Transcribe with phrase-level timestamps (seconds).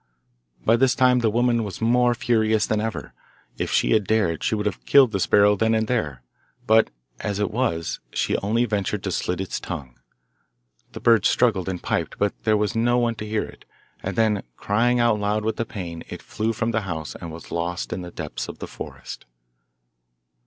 [0.65, 3.13] By this time the woman was more furious than ever.
[3.59, 6.23] If she had dared, she would have killed the sparrow then and there,
[6.65, 6.89] but
[7.19, 9.95] as it was she only ventured to slit its tongue.
[10.93, 13.63] The bird struggled and piped, but there was no one to hear it,
[14.01, 17.51] and then, crying out loud with the pain, it flew from the house and was
[17.51, 19.27] lost in the depths of the forest.